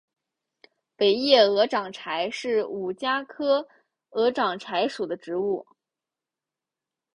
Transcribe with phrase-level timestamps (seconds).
[0.97, 3.67] 尾叶鹅掌柴是五加科
[4.09, 5.63] 鹅掌柴属的植物。